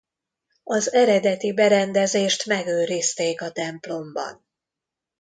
[0.63, 4.45] Az eredeti berendezést megőrizték a templomban.